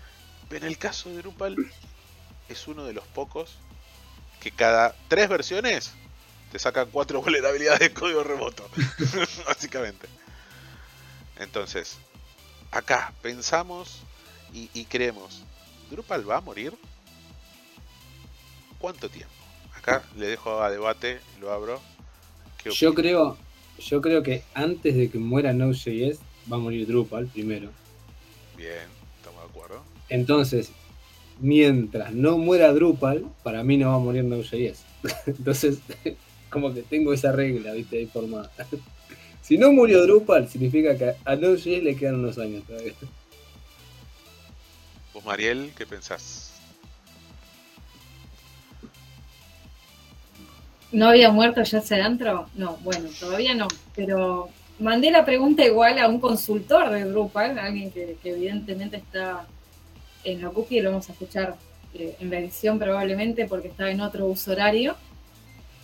[0.52, 1.56] En el caso de Drupal
[2.48, 3.58] es uno de los pocos
[4.40, 5.92] que cada tres versiones
[6.52, 8.70] te sacan cuatro vulnerabilidades de código remoto.
[9.48, 10.08] Básicamente.
[11.38, 11.98] Entonces,
[12.72, 14.04] acá pensamos
[14.54, 15.42] y, creemos,
[15.90, 16.74] ¿Drupal va a morir?
[18.86, 19.34] ¿Cuánto tiempo?
[19.76, 21.82] Acá le dejo a debate, lo abro.
[22.66, 23.36] Yo creo,
[23.80, 26.20] yo creo que antes de que muera Node.js
[26.52, 27.72] va a morir Drupal primero.
[28.56, 28.86] Bien,
[29.18, 29.82] estamos de acuerdo.
[30.10, 30.70] Entonces,
[31.40, 34.84] mientras no muera Drupal, para mí no va a morir Node.js.
[35.26, 35.80] Entonces,
[36.52, 38.52] como que tengo esa regla, viste, ahí formada.
[39.42, 42.94] si no murió Drupal, significa que a Node.js le quedan unos años todavía.
[45.12, 46.45] ¿Vos, Mariel, qué pensás?
[50.96, 52.48] ¿No había muerto ya ese adentro?
[52.56, 57.92] No, bueno, todavía no, pero mandé la pregunta igual a un consultor de Drupal, alguien
[57.92, 59.46] que evidentemente está
[60.26, 61.56] en la cookie lo vamos a escuchar
[61.94, 64.96] eh, en la edición probablemente porque está en otro uso horario,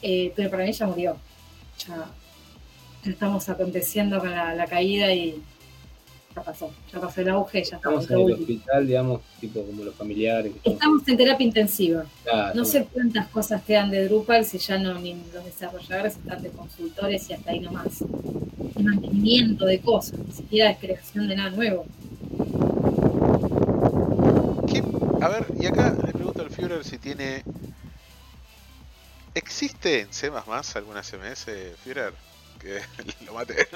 [0.01, 1.17] eh, pero para mí ya murió.
[1.87, 2.07] Ya,
[3.09, 5.41] estamos aconteciendo con la, caída y,
[6.35, 9.95] ya pasó, ya pasó el auge, ya estamos en el hospital, digamos, tipo como los
[9.95, 10.53] familiares.
[10.63, 12.05] Estamos en terapia intensiva.
[12.53, 16.49] no sé cuántas cosas quedan de Drupal si ya no ni los desarrolladores están de
[16.49, 17.99] consultores y hasta ahí nomás.
[17.99, 21.85] De mantenimiento de cosas, ni siquiera de creación de nada nuevo.
[25.21, 27.43] A ver, y acá le pregunto al Führer si tiene.
[29.35, 30.31] ¿Existe en C
[30.75, 31.45] alguna CMS,
[31.83, 32.30] Führer?
[32.61, 32.79] Que
[33.25, 33.67] lo mate.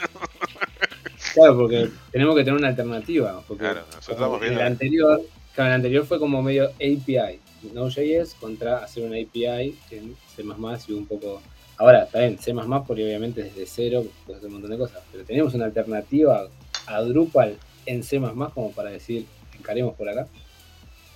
[1.33, 3.43] Claro, porque tenemos que tener una alternativa.
[3.57, 4.59] claro, nosotros estamos viendo.
[4.59, 5.21] El anterior,
[5.57, 7.39] el anterior fue como medio API.
[7.73, 10.43] Node.js contra hacer una API en C
[10.87, 11.41] y un poco.
[11.77, 12.53] Ahora, está bien, C
[12.87, 15.01] porque obviamente desde cero puedes hacer un montón de cosas.
[15.11, 16.47] Pero tenemos una alternativa
[16.85, 18.19] a Drupal en C
[18.53, 19.25] como para decir,
[19.57, 20.27] encaremos por acá.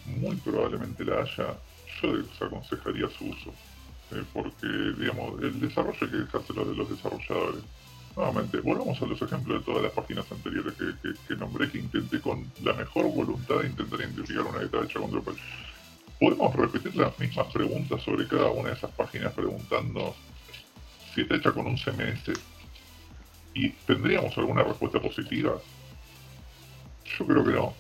[0.06, 1.56] Muy probablemente la haya.
[2.02, 3.54] Yo desaconsejaría su uso.
[4.12, 4.68] Eh, porque,
[4.98, 7.64] digamos, el desarrollo hay que dejárselo de los desarrolladores
[8.16, 10.74] nuevamente, volvamos a los ejemplos de todas las páginas anteriores
[11.28, 15.12] que, nombré, que intenté con la mejor voluntad de intentar identificar una que hecha con
[15.12, 15.36] Drupal.
[16.20, 20.16] Podemos repetir las mismas preguntas sobre cada una de esas páginas preguntando
[21.14, 22.34] si está hecha con un CMS
[23.54, 25.58] y tendríamos alguna respuesta positiva.
[27.18, 27.74] Yo creo que no.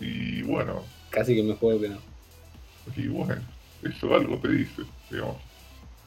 [0.00, 0.84] Y bueno.
[1.10, 1.98] Casi que me juego que no.
[2.96, 3.42] Y bueno,
[3.82, 5.45] eso algo te dice, digamos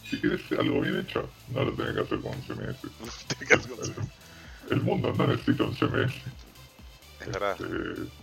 [0.10, 3.92] si quieres algo bien hecho, no lo tenés que hacer con un CMS.
[4.72, 6.14] El mundo no necesita un CMS.
[7.22, 7.58] Es verdad.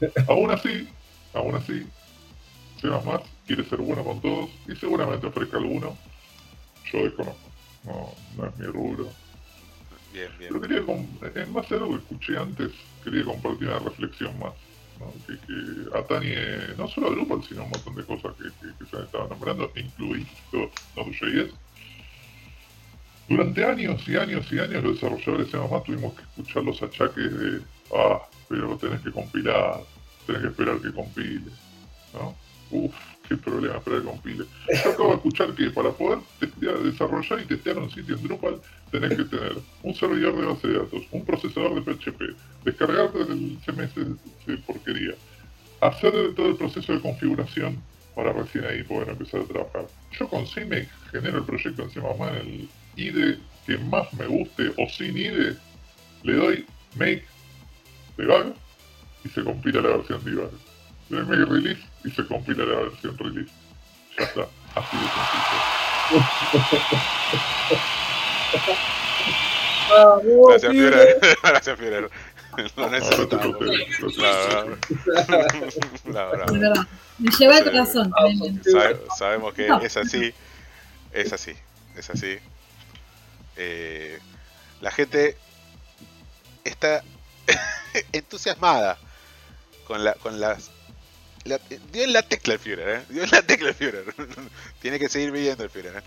[0.01, 0.89] Este, aún así,
[1.35, 1.87] aún así,
[2.81, 2.89] C++
[3.47, 5.97] quiere ser bueno con todos y seguramente ofrezca alguno.
[6.93, 7.51] Yo desconozco.
[7.85, 9.09] No, no es mi rubro.
[10.13, 10.53] Bien, bien.
[10.53, 12.73] Pero quería, en base a algo que escuché antes,
[13.05, 14.53] quería compartir una reflexión más.
[14.99, 15.13] ¿no?
[15.27, 18.97] Que, que, atañe no solo a Drupal, sino a un montón de cosas que, se
[18.97, 20.27] han estado nombrando, incluido
[20.97, 21.53] Node.js
[23.29, 27.39] durante años y años y años los desarrolladores de más tuvimos que escuchar los achaques
[27.39, 27.61] de,
[27.95, 29.81] ah, pero tenés que compilar,
[30.27, 31.51] tenés que esperar que compile,
[32.15, 32.37] ¿no?
[32.71, 32.95] Uf,
[33.29, 34.45] qué problema esperar que compile.
[34.85, 36.19] Yo acabo de escuchar que para poder
[36.85, 38.61] desarrollar y testear un sitio en Drupal
[38.91, 42.21] tenés que tener un servidor de base de datos, un procesador de PHP,
[42.65, 43.95] descargarte el CMS
[44.47, 45.15] de porquería,
[45.81, 47.83] hacer todo el proceso de configuración
[48.15, 49.87] para recién ahí poder empezar a trabajar.
[50.19, 54.73] Yo con CMake genero el proyecto en C++ en el IDE que más me guste
[54.77, 55.57] o sin IDE,
[56.23, 57.25] le doy make
[58.17, 58.55] debug
[59.25, 60.51] y se compila la versión debug.
[61.09, 63.53] Le doy make release y se compila la versión release.
[64.19, 65.87] Ya está, así de sencillo.
[70.49, 71.19] Gracias, Führer.
[71.43, 72.11] Gracias, Führer.
[72.77, 73.57] Lo necesitamos.
[76.07, 76.87] La verdad.
[77.19, 78.13] Me lleva el corazón.
[79.17, 80.35] sabemos que es así.
[81.13, 81.53] Es así.
[81.97, 82.39] Es así.
[83.57, 84.19] Eh,
[84.81, 85.37] la gente
[86.65, 87.03] está
[88.13, 88.99] entusiasmada
[89.87, 90.71] con la con las
[91.93, 93.03] dio en la tecla el Führer, ¿eh?
[93.09, 94.05] Dio en la tecla el Führer.
[94.81, 96.03] Tiene que seguir viviendo el Führer, ¿eh?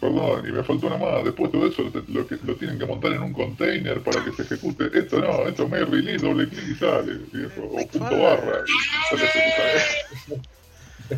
[0.00, 1.24] Perdón, y me faltó una más.
[1.24, 4.42] Después todo eso lo, que, lo tienen que montar en un container para que se
[4.42, 4.90] ejecute.
[4.96, 7.14] Esto no, esto es mail release, doble clic y sale,
[7.60, 8.64] O punto barra.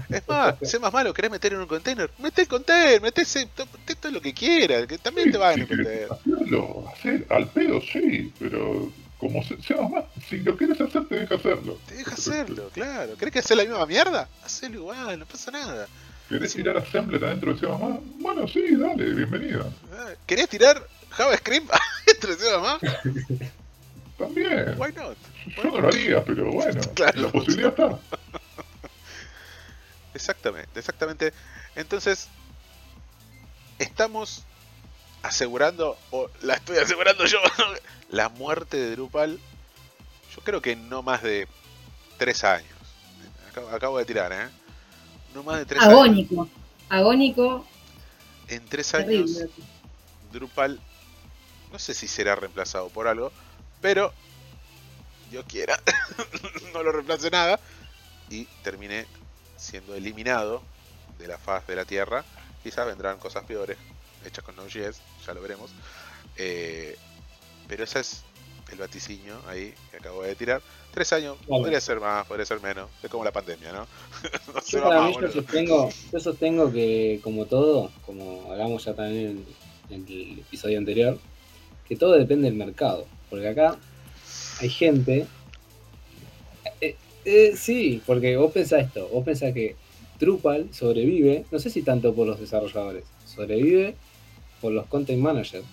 [0.09, 2.11] Es más, sé más malo, ¿querés meter en un container?
[2.19, 6.09] Mete el container, mete, todo lo que quieras, que también te va a meter.
[6.11, 11.35] Hacerlo, hacer al pedo, sí, pero como sea más, si lo quieres hacer, te deja
[11.35, 11.79] hacerlo.
[11.87, 13.17] Te deja hacerlo, claro.
[13.17, 14.29] ¿Querés que hacer la misma mierda?
[14.45, 15.87] Hacelo igual, no pasa nada.
[16.29, 17.67] ¿Querés tirar Assembler adentro de C++?
[18.21, 19.73] Bueno, sí, dale, bienvenido.
[19.93, 21.71] Ah, ¿Querés tirar JavaScript
[22.07, 23.41] adentro de C++?
[24.17, 24.75] También.
[24.79, 25.17] Why not?
[25.57, 26.81] Yo no lo haría, pero bueno,
[27.15, 27.99] la posibilidad está.
[30.15, 31.33] Exactamente, exactamente.
[31.75, 32.29] Entonces,
[33.79, 34.45] estamos
[35.23, 37.39] asegurando, o la estoy asegurando yo,
[38.11, 39.39] la muerte de Drupal.
[40.35, 41.49] Yo creo que no más de
[42.19, 42.69] tres años.
[43.73, 44.49] Acabo, de tirar, ¿eh?
[45.35, 46.49] No más de tres Agónico.
[46.89, 47.67] Agónico.
[48.49, 49.31] En tres años,
[50.33, 50.81] Drupal,
[51.73, 53.33] no sé si será reemplazado por algo,
[53.81, 54.13] pero
[55.31, 55.81] yo quiera,
[56.73, 57.61] no lo reemplace nada
[58.29, 59.07] y terminé
[59.61, 60.63] siendo eliminado
[61.19, 62.25] de la faz de la Tierra.
[62.63, 63.77] Quizás vendrán cosas peores
[64.25, 65.71] hechas con Node.js, ya lo veremos.
[66.37, 66.97] Eh,
[67.69, 68.25] pero ese es
[68.73, 70.63] el vaticinio ahí que acabo de tirar.
[70.93, 72.89] Tres años, podría ser más, podría ser menos.
[73.03, 73.87] Es como la pandemia, ¿no?
[74.67, 79.45] yo, sostengo, que, como todo, como hablamos ya también
[79.89, 81.19] en, el episodio anterior,
[81.87, 83.07] que todo depende del mercado.
[83.29, 83.77] Porque acá
[84.61, 85.27] hay gente
[87.25, 89.77] eh, sí, porque vos pensás esto, vos pensás que
[90.19, 93.95] Drupal sobrevive, no sé si tanto por los desarrolladores, sobrevive
[94.61, 95.65] por los content managers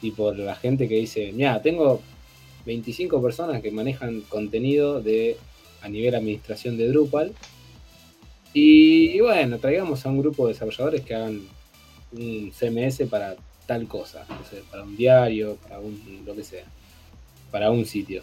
[0.00, 2.00] y por la gente que dice, mira, tengo
[2.66, 5.36] 25 personas que manejan contenido de
[5.82, 7.32] a nivel administración de Drupal.
[8.52, 11.42] Y, bueno, traigamos a un grupo de desarrolladores que hagan
[12.12, 14.26] un CMS para tal cosa,
[14.70, 16.64] para un diario, para un lo que sea,
[17.50, 18.22] para un sitio.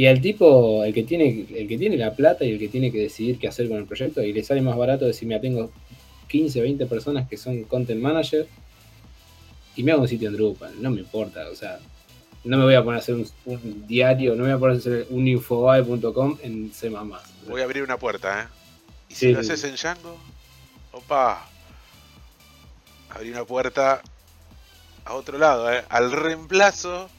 [0.00, 2.90] Y el tipo, el que tiene, el que tiene la plata y el que tiene
[2.90, 5.70] que decidir qué hacer con el proyecto, y le sale más barato decir, mira, tengo
[6.28, 8.48] 15, 20 personas que son content manager
[9.76, 11.80] y me hago un sitio en Drupal, no me importa, o sea,
[12.44, 14.78] no me voy a poner a hacer un, diario, no me voy a poner a
[14.78, 16.88] hacer un infobae.com en C++.
[17.46, 18.46] Voy a abrir una puerta, ¿eh?
[19.10, 20.16] ¿Y si lo haces en Django?
[20.92, 21.46] Opa,
[23.10, 24.00] abrí una puerta
[25.04, 25.84] a otro lado, ¿eh?
[25.90, 27.10] Al reemplazo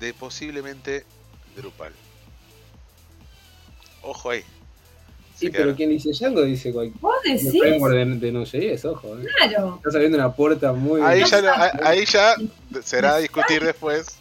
[0.00, 1.04] de posiblemente
[1.56, 1.92] Drupal.
[4.02, 4.42] Ojo ahí.
[5.36, 7.00] Sí, pero quien dice Django dice cualquier.
[7.00, 7.52] ¿Vos decís?
[7.52, 9.18] De, de Node.js, ojo.
[9.18, 9.26] ¿eh?
[9.36, 9.76] Claro.
[9.76, 11.00] Está saliendo una puerta muy.
[11.00, 12.34] Ahí ya, ahí ya
[12.82, 14.16] será discutir después.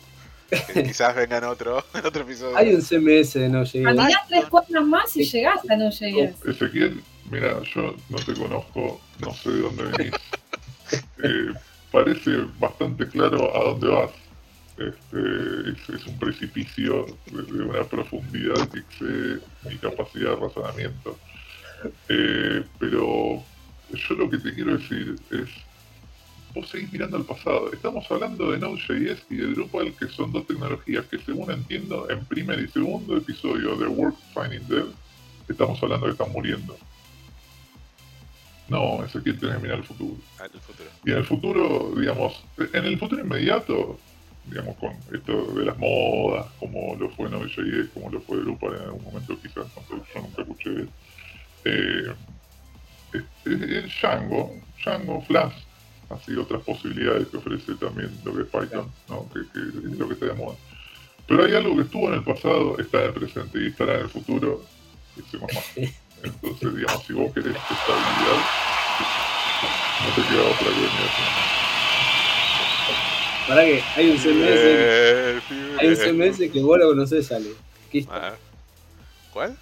[0.73, 2.57] quizás vengan otro, otro episodio.
[2.57, 3.83] Hay un CMS de Node.js.
[3.83, 6.45] Caminás tres cuadras más y llegaste a Node.js.
[6.45, 10.13] Ezequiel, mira, yo no te conozco, no sé de dónde venís.
[11.23, 11.53] eh,
[11.91, 14.11] parece bastante claro a dónde vas.
[14.79, 21.19] Este, es, un precipicio de, una profundidad que excede mi capacidad de razonamiento.
[22.07, 23.43] Eh, pero
[23.91, 25.49] yo lo que te quiero decir es,
[26.55, 27.73] vos seguís mirando al pasado.
[27.73, 32.23] Estamos hablando de Node.js y de Drupal, que son dos tecnologías que según entiendo, en
[32.23, 34.93] primer y segundo episodio de Work Finding Dev,
[35.49, 36.77] estamos hablando que están muriendo.
[38.69, 40.15] No, ese que tiene que mirar el futuro.
[40.39, 40.89] Ah, el futuro.
[41.03, 43.99] Y en el futuro, digamos, en el futuro inmediato,
[44.49, 48.81] digamos, con esto de las modas, como lo fue Node.js, como lo fue Drupal en
[48.83, 50.88] algún momento, quizás, no yo nunca escuché
[51.65, 52.13] eh,
[53.45, 55.53] el Django, Django, Flash,
[56.09, 59.29] así otras posibilidades que ofrece también lo que es Python, ¿no?
[59.31, 60.55] que, es lo que está de moda.
[61.27, 64.01] Pero hay algo que estuvo en el pasado, está en el presente y estará en
[64.01, 64.63] el futuro,
[65.15, 65.77] que más.
[66.23, 68.39] Entonces, digamos, si vos querés estabilidad,
[70.05, 71.58] no te queda otra cosa
[73.55, 75.43] que hay un CMS.
[75.79, 77.49] hay un CMS que vos lo conocés, sale.
[78.09, 78.35] Ah.
[79.33, 79.57] ¿Cuál?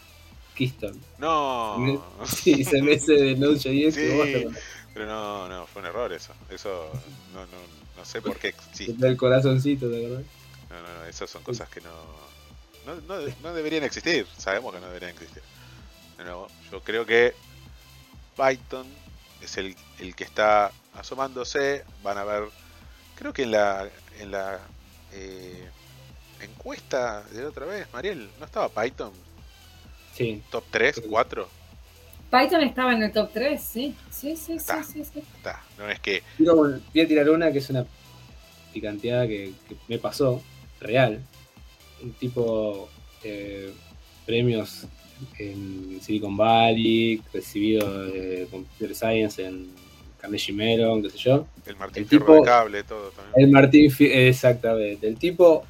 [0.56, 1.00] Keystone.
[1.18, 2.04] No.
[2.26, 4.56] Sí, CMS de Node.js sí, que vos
[4.94, 6.34] Pero no, no, fue un error eso.
[6.50, 6.92] Eso
[7.34, 7.58] no, no,
[7.96, 9.08] no sé por qué existe.
[9.08, 10.24] El corazoncito, ¿de verdad?
[10.70, 11.92] No, no, no, esas son cosas que no,
[12.86, 14.26] no, no, no deberían existir.
[14.38, 15.44] Sabemos que no deberían existir.
[16.18, 17.34] Pero yo creo que
[18.36, 18.88] Python
[19.42, 21.84] es el, el que está asomándose.
[22.04, 22.50] Van a ver
[23.18, 24.60] Creo que en la, en la
[25.12, 25.68] eh,
[26.42, 29.12] encuesta de otra vez, Mariel, ¿no estaba Python?
[30.14, 30.44] Sí.
[30.52, 31.50] ¿Top 3, 4?
[32.30, 33.96] Python estaba en el top 3, sí.
[34.12, 35.24] Sí, sí, sí, sí, sí.
[35.36, 35.64] Está.
[35.78, 36.22] No es que.
[36.38, 37.86] voy a tirar una que es una
[38.72, 39.54] picanteada que,
[39.88, 40.44] me pasó,
[40.80, 41.20] real.
[42.04, 42.90] Un tipo
[43.24, 43.74] eh,
[44.28, 44.86] premios
[45.40, 49.72] en Silicon Valley, recibido de Computer Science en
[50.20, 51.48] Carnegie Mellon, qué sé yo.
[51.66, 53.34] El Martín el tipo, de cable, todo también.
[53.36, 55.08] El Martín, exactamente.
[55.08, 55.66] El tipo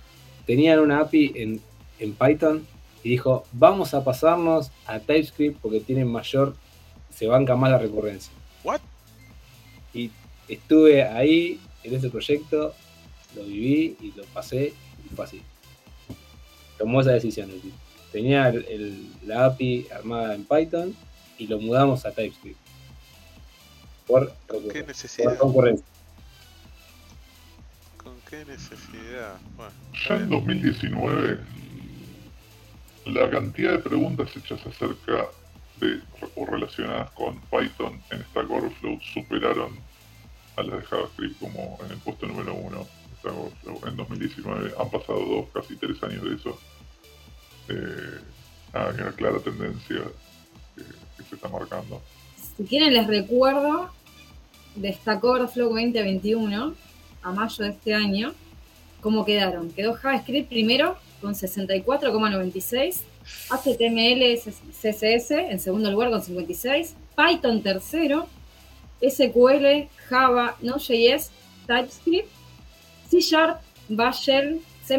[0.45, 1.61] tenía una API en,
[1.99, 2.65] en Python
[3.03, 6.55] y dijo, vamos a pasarnos a TypeScript porque tiene mayor,
[7.13, 8.31] se banca más la recurrencia.
[8.63, 8.81] ¿What?
[9.93, 10.11] Y
[10.47, 12.73] estuve ahí en ese proyecto,
[13.35, 14.73] lo viví y lo pasé
[15.05, 15.41] y fue así.
[16.77, 17.75] Tomó esa decisión el tipo.
[18.11, 20.95] Tenía el, la API armada en Python
[21.37, 22.66] y lo mudamos a TypeScript
[24.07, 24.31] por
[24.71, 25.37] ¿Qué necesidad?
[25.37, 25.85] concurrencia.
[27.97, 29.35] ¿Con qué necesidad?
[29.55, 29.71] Bueno,
[30.07, 31.39] ya en 2019,
[33.05, 35.27] la cantidad de preguntas hechas acerca
[35.79, 36.01] de
[36.35, 39.77] o relacionadas con Python en Stack Overflow superaron
[40.55, 42.87] a las de JavaScript como en el puesto número uno.
[43.85, 46.57] En 2019 han pasado dos, casi tres años de eso.
[47.67, 48.19] Eh,
[48.73, 50.01] hay una clara tendencia
[50.75, 52.01] que se está marcando.
[52.55, 53.91] Si quieren les recuerdo
[54.77, 56.75] de Stack Overflow 2021
[57.21, 58.33] a mayo de este año,
[59.01, 59.71] ¿cómo quedaron?
[59.71, 63.01] Quedó JavaScript primero con 64,96,
[63.49, 64.39] HTML,
[64.71, 68.27] CSS en segundo lugar con 56, Python tercero,
[69.01, 71.31] SQL, Java, Node.js,
[71.65, 72.29] TypeScript,
[73.09, 73.59] C Sharp,
[73.89, 74.97] Bash C++,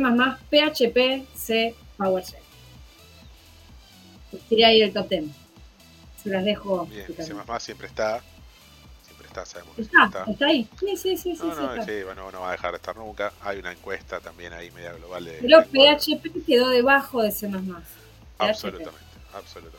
[0.51, 2.43] PHP, C, PowerShell.
[4.49, 5.25] Quería ir el top 10
[6.23, 6.87] se las dejo.
[6.87, 8.23] Bien, C++ siempre está.
[9.29, 10.25] Está, sabemos está, está.
[10.25, 10.47] está.
[10.47, 10.69] ahí.
[10.81, 11.35] Sí, sí, sí.
[11.35, 13.33] No, sí, no, sí, bueno, no va a dejar de estar nunca.
[13.43, 15.39] Hay una encuesta también ahí media global de.
[15.41, 17.47] Pero PHP quedó debajo de C++.
[18.39, 18.99] Absolutamente,
[19.35, 19.79] absolutamente.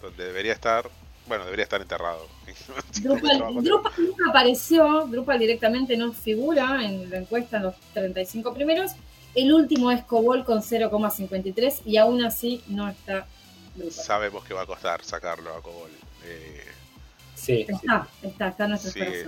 [0.00, 0.88] Donde debería estar,
[1.26, 2.26] bueno, debería estar enterrado.
[3.02, 8.92] Drupal, Drupal nunca apareció, Drupal directamente no figura en la encuesta en los 35 primeros,
[9.34, 13.26] El último es Cobol con 0,53 y aún así no está
[13.90, 15.90] Sabemos que va a costar sacarlo a Cobol.
[16.24, 16.64] Eh,
[17.40, 17.66] sí.
[17.68, 18.78] Está, está, está en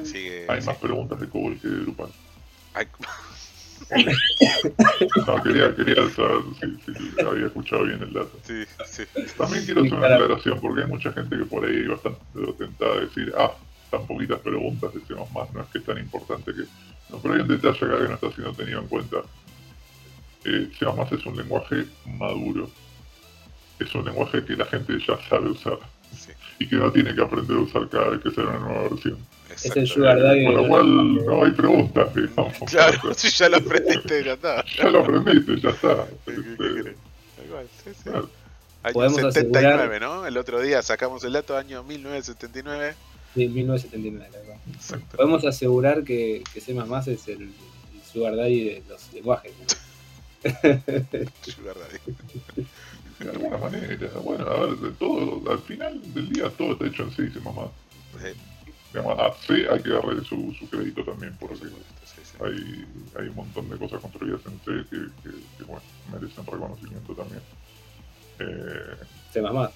[0.04, 2.10] sigue, Hay más preguntas de Cobol que de Drupal.
[5.26, 8.38] no, quería, quería saber si, había escuchado bien el dato.
[8.44, 9.02] Sí, sí.
[9.36, 12.20] También quiero hacer una aclaración porque hay mucha gente que por ahí bastante
[12.58, 13.52] tentada a decir, ah,
[13.90, 16.62] tan poquitas preguntas, decimos más, no es que es tan importante que...
[17.10, 19.18] No, pero hay un detalle acá que no está siendo tenido en cuenta.
[20.44, 22.70] Eh, más es un lenguaje maduro.
[23.78, 25.78] Es un lenguaje que la gente ya sabe usar.
[26.62, 29.18] Y que no tiene que aprender a usar cada vez que sale una nueva versión.
[29.50, 30.46] Es el Sugar Daddy.
[30.46, 32.52] Por lo cual no hay preguntas, digamos.
[32.70, 34.64] Claro, si ya lo aprendiste, ya está.
[34.76, 36.06] ya lo aprendiste, ya está.
[37.44, 38.10] Igual, sí, sí.
[38.84, 40.26] Año 79, ¿no?
[40.26, 42.94] El otro día sacamos el dato, año 1979.
[43.34, 45.06] Sí, 1979, verdad.
[45.16, 47.52] Podemos asegurar que, que C++ es el, el
[48.12, 49.52] Sugar Daddy de los lenguajes.
[51.42, 52.41] Sugar Daddy.
[53.52, 57.02] De alguna manera, bueno, a ver, de todo, al final del día todo está hecho
[57.02, 57.68] en C, dice mamá.
[58.22, 58.32] Sí
[59.00, 61.64] a C hay que darle su, su crédito también, porque
[62.44, 62.86] hay,
[63.18, 67.42] hay un montón de cosas construidas en C que, bueno, merecen reconocimiento también.
[68.38, 68.96] Eh,
[69.32, 69.70] C más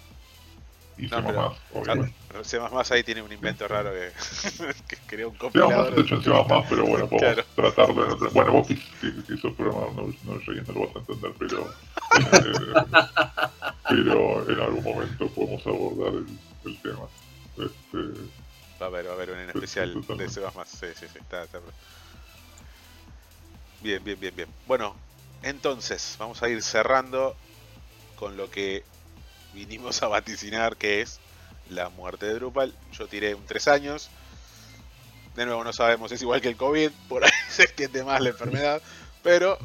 [0.99, 2.15] Y C más obviamente.
[2.43, 4.13] C más ahí tiene un invento raro que,
[4.89, 5.95] que crea un compilador.
[5.95, 8.29] C hecho en C más, pero bueno, podemos tratar de.
[8.35, 11.69] Bueno, vos que, que, sos programador, no, no, yo no lo vas a entender, pero.
[12.17, 12.73] Eh,
[13.89, 16.27] pero en algún momento podemos abordar el,
[16.65, 17.09] el tema.
[17.59, 18.21] Este,
[18.81, 20.69] Va a haber, va a haber un en especial de Sebas más.
[20.69, 21.19] Sí, sí, sí.
[21.19, 21.61] Está, está.
[23.81, 24.49] Bien, bien, bien, bien.
[24.67, 24.95] Bueno,
[25.43, 27.37] entonces vamos a ir cerrando
[28.17, 28.85] con lo que
[29.55, 31.21] vinimos a vaticinar, que es
[31.71, 32.75] la muerte de Drupal.
[32.93, 34.11] Yo tiré un 3 años.
[35.37, 38.31] De nuevo no sabemos, es igual que el COVID, por ahí se extiende más la
[38.31, 38.83] enfermedad,
[39.23, 39.59] pero...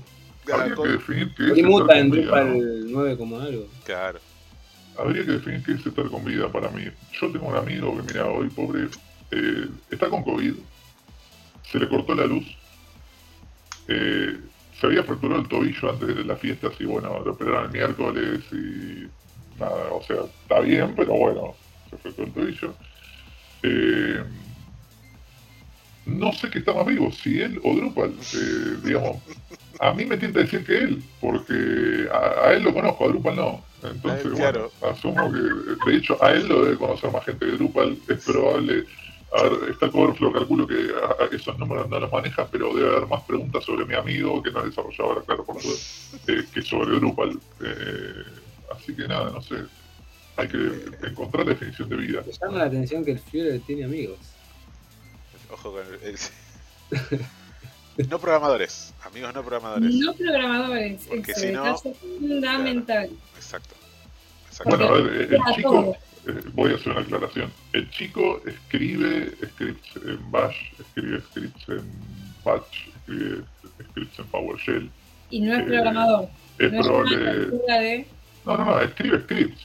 [0.51, 3.67] Habría que definir qué es muta en Drupal 9 como algo.
[3.85, 4.19] Claro
[4.97, 6.83] habría que definir qué es estar con vida para mí.
[7.13, 8.87] Yo tengo un amigo que, mira, hoy pobre,
[9.31, 10.53] eh, está con COVID,
[11.71, 12.45] se le cortó la luz,
[13.87, 14.37] eh,
[14.79, 18.41] se había fracturado el tobillo antes de la fiesta, así bueno, lo operaron el miércoles
[18.51, 19.07] y
[19.59, 21.55] nada, o sea, está bien, pero bueno,
[21.89, 22.73] se fracturó el tobillo.
[23.63, 24.23] Eh,
[26.05, 28.13] no sé qué está más vivo, si él o Drupal,
[28.83, 29.17] digamos.
[29.79, 33.63] A mí me tienta decir que él, porque a, él lo conozco, a Drupal no.
[33.83, 37.97] Entonces, bueno, asumo que, de hecho, a él lo debe conocer más gente de Drupal,
[38.07, 38.85] es probable.
[39.33, 40.91] A ver, está Coverflow, calculo que
[41.31, 44.59] esos números no los maneja, pero debe haber más preguntas sobre mi amigo, que no
[44.59, 45.75] es desarrollador, claro, por duda,
[46.27, 47.39] eh, que sobre Drupal.
[47.61, 48.23] Eh,
[48.75, 49.55] así que nada, no sé.
[50.35, 50.57] Hay que
[51.07, 52.23] encontrar la definición de vida.
[52.25, 54.19] Me llama la atención que el Führer tiene amigos.
[55.51, 56.17] Ojo con el...
[58.09, 59.93] No programadores, amigos no programadores.
[59.95, 63.09] No programadores, Porque si no, fundamental.
[63.35, 63.75] exacto.
[64.65, 67.51] Bueno, a ver, el chico, eh, voy a hacer una aclaración.
[67.73, 71.91] El chico escribe scripts en Bash, escribe scripts en
[72.43, 73.43] Patch, escribe
[73.89, 74.91] scripts en PowerShell.
[75.29, 76.29] Y no es programador.
[76.59, 78.07] Es no probable.
[78.45, 79.61] No, no, no, escribe scripts.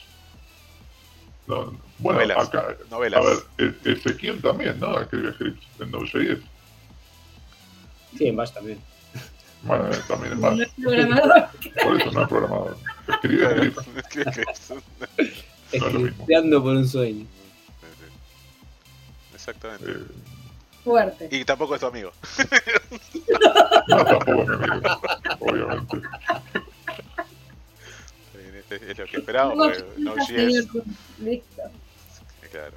[1.46, 3.20] No, bueno, novelas, acá, novelas.
[3.20, 5.00] a ver, e-, Ezequiel también, ¿no?
[5.00, 6.38] Escribe scripts en Node.js.
[8.16, 8.80] Sí, en Bash también.
[9.62, 10.56] Bueno, eh, también en Bash.
[10.76, 11.48] No es programador.
[11.82, 12.76] Por eso no es programador.
[13.09, 13.72] Escribe
[14.04, 14.72] scripts.
[15.72, 17.26] Escribiendo por un sueño.
[19.35, 19.90] Exactamente.
[19.90, 20.04] Eh,
[20.85, 21.28] Fuerte.
[21.32, 22.12] Y tampoco es tu amigo.
[23.88, 25.00] no, tampoco es mi amigo,
[25.40, 25.96] obviamente.
[28.70, 29.85] Este es lo que esperábamos.
[29.96, 30.14] No,
[31.18, 31.62] Listo.
[32.50, 32.76] Claro,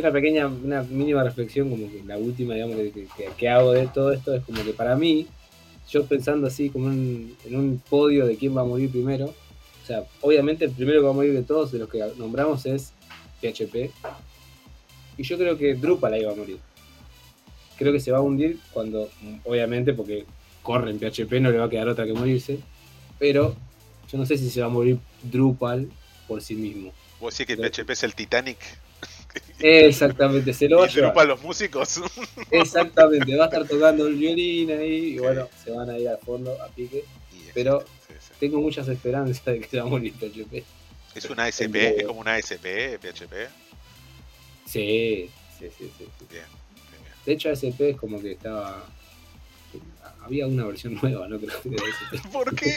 [0.00, 4.12] una pequeña, una mínima reflexión, como que la última, digamos, que, que, hago de todo
[4.12, 5.26] esto es como que para mí,
[5.88, 10.04] yo pensando así como en, un podio de quién va a morir primero, o sea,
[10.20, 12.92] obviamente el primero que va a morir de todos, de los que nombramos, es
[13.40, 13.90] PHP.
[15.16, 16.58] Y yo creo que Drupal ahí va a morir.
[17.76, 19.08] Creo que se va a hundir cuando,
[19.44, 20.26] obviamente, porque
[20.62, 22.60] corre en PHP, no le va a quedar otra que morirse.
[23.18, 23.56] Pero
[24.10, 25.90] yo no sé si se va a morir Drupal
[26.28, 26.92] por sí mismo.
[27.20, 28.58] ¿Vos decís que el PHP es el Titanic?
[29.60, 31.10] Exactamente, se lo va a llevar.
[31.10, 32.00] Drupal los músicos?
[32.50, 36.18] Exactamente, va a estar tocando el violín ahí y bueno, se van a ir al
[36.18, 37.04] fondo a pique.
[37.52, 37.84] Pero
[38.38, 40.64] tengo muchas esperanzas de que se va a morir PHP.
[41.14, 41.74] ¿Es una ASP?
[41.74, 43.34] ¿Es como una ASP PHP?
[44.66, 46.06] Sí, sí, sí, sí.
[46.30, 46.44] Bien,
[46.90, 48.86] bien, De hecho, ASP es como que estaba
[50.22, 51.38] había una versión nueva, ¿no?
[51.40, 52.74] Creo que ¿Por qué?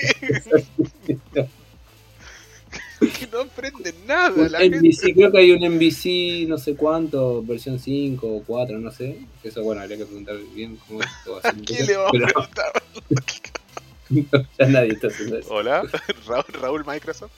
[3.33, 4.49] No aprenden nada.
[4.49, 5.13] La gente.
[5.13, 9.17] Creo que hay un MVC, no sé cuánto, versión 5 o 4, no sé.
[9.43, 11.07] Eso, bueno, habría que preguntar bien cómo es.
[11.43, 12.83] ¿A quién le vamos a preguntar?
[14.59, 15.53] ya nadie está haciendo eso.
[15.53, 15.83] Hola,
[16.61, 17.31] Raúl, Microsoft.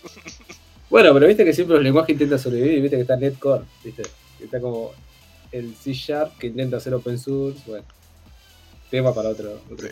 [0.89, 4.03] bueno, pero viste que siempre los lenguajes intentan sobrevivir, viste que está Netcore, viste,
[4.41, 4.91] está como
[5.51, 7.85] el C Sharp que intenta hacer open source, bueno,
[8.91, 9.61] tema para otro.
[9.71, 9.87] otro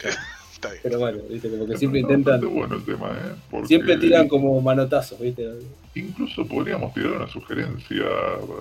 [0.81, 2.41] Pero bueno, viste, como que siempre intentan.
[2.53, 3.65] bueno el tema, ¿eh?
[3.65, 5.49] siempre tiran como manotazos, viste.
[5.95, 8.05] Incluso podríamos tirar una sugerencia,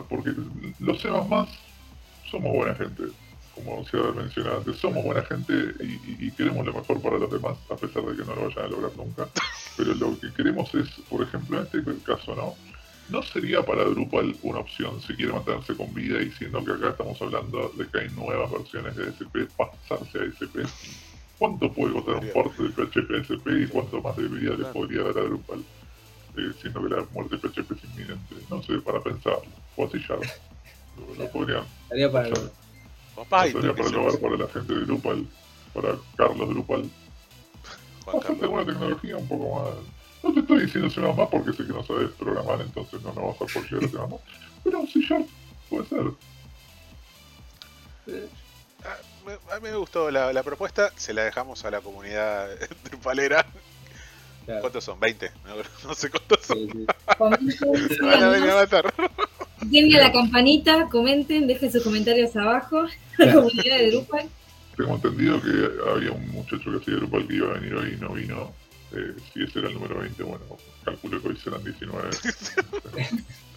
[0.09, 0.33] porque
[0.81, 1.49] los C más
[2.31, 3.05] somos buena gente
[3.55, 7.57] como se ha mencionado antes, somos buena gente y, queremos lo mejor para los demás,
[7.71, 9.29] a pesar de que no lo vayan a lograr nunca.
[9.77, 12.55] Pero lo que queremos es, por ejemplo, en este caso, ¿no?
[13.09, 16.91] ¿No sería para Drupal una opción, si quiere mantenerse con vida y siendo que acá
[16.91, 20.65] estamos hablando de que hay nuevas versiones de SP, pasarse a SP?
[21.43, 24.65] ¿Cuánto puede costar un port de PHP a SP y cuánto más de vida le
[24.67, 25.59] podría dar a Drupal?
[26.37, 28.37] Eh, siendo que la muerte de PHP es inminente.
[28.49, 29.39] No sé, para pensar,
[29.75, 30.15] o así ya.
[31.19, 31.65] Lo, podrían.
[32.13, 32.31] para
[33.17, 35.27] Papá, para para la gente de Drupal,
[35.75, 36.89] para Carlos Drupal.
[38.07, 39.75] Bastante buena tecnología, un poco más.
[40.23, 43.37] No te estoy diciendo C más porque sé que no sabes programar, entonces no nos
[43.37, 44.21] vas a apoyar C más.
[44.63, 45.01] Pero un C
[45.69, 46.05] puede ser.
[49.51, 52.49] A mí me gustó la, la, propuesta, se la dejamos a la comunidad
[52.85, 53.47] drupalera.
[54.61, 54.99] ¿Cuántos son?
[54.99, 55.31] ¿20?
[55.85, 56.59] No, sé cuántos son.
[56.59, 56.87] Sí, sí.
[57.19, 58.93] Van a venir a matar.
[59.63, 62.87] Denle a la campanita, comenten, dejen sus comentarios abajo.
[63.19, 64.29] La comunidad de Drupal.
[64.77, 68.01] Tengo entendido que había un muchacho que hacía Drupal que iba a venir hoy y
[68.01, 68.53] no vino.
[68.93, 70.45] Eh, si ese era el número 20, bueno,
[70.85, 72.11] calculo que hoy serán 19.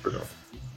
[0.03, 0.21] pero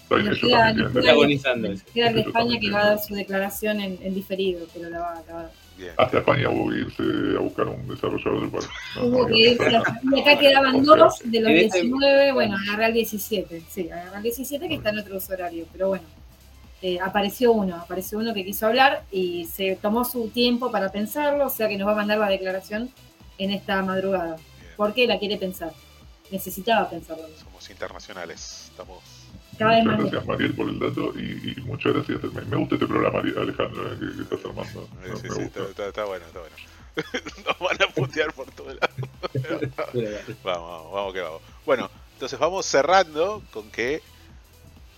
[0.09, 5.19] Queda de España que va a dar su declaración en, en diferido, pero la va,
[5.19, 5.51] a dar.
[5.97, 8.69] Hasta España hubo que irse a buscar un desarrollador del parque.
[9.03, 9.81] hubo que irse
[10.15, 13.63] Y acá quedaban dos de los 19, bueno, agarré el 17.
[13.69, 16.05] Sí, agarré el 17 que está en otro horario, pero bueno.
[16.81, 21.47] Eh, apareció uno, apareció uno que quiso hablar y se tomó su tiempo para pensarlo,
[21.47, 22.89] o sea que nos va a mandar la declaración
[23.37, 24.37] en esta madrugada.
[24.77, 25.73] Porque la quiere pensar.
[26.31, 27.25] Necesitaba pensarlo.
[27.37, 29.03] Somos internacionales, estamos
[29.59, 32.23] muchas gracias, Mariel, por el dato y, muchas gracias.
[32.33, 34.89] Me, gusta este programa, Alejandro, eh, que, estás armando.
[35.21, 36.57] sí, sí, está, bueno, está bueno.
[37.47, 38.95] Nos van a putear por todo lado.
[40.43, 41.43] vamos, vamos, vamos que vamos.
[41.65, 44.03] Bueno, entonces vamos cerrando con que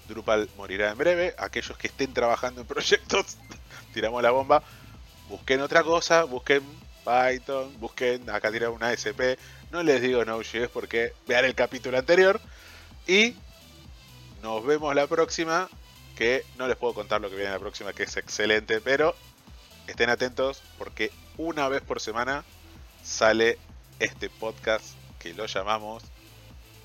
[0.09, 1.35] Drupal morirá en breve.
[1.39, 3.37] Aquellos que estén trabajando en proyectos,
[3.95, 4.63] tiramos la bomba.
[5.29, 6.63] Busquen otra cosa, busquen
[7.05, 9.39] Python, busquen, acá tirar una SP.
[9.71, 12.41] No les digo Node.js porque vean el capítulo anterior.
[13.07, 13.35] Y
[14.43, 15.69] nos vemos la próxima.
[16.17, 18.81] Que no les puedo contar lo que viene la próxima, que es excelente.
[18.83, 19.15] Pero
[19.87, 22.45] estén atentos porque una vez por semana
[23.03, 23.59] sale
[24.01, 24.85] este podcast
[25.19, 26.03] que lo llamamos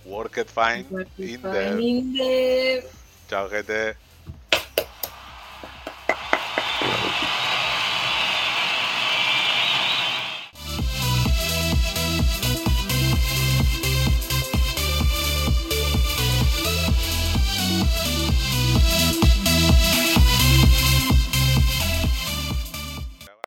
[0.05, 2.81] Work It Fine, in,
[3.27, 3.97] Chao, gente.